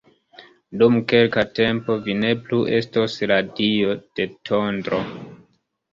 [0.81, 5.03] Dum kelka tempo vi ne plu estos la Dio de Tondro!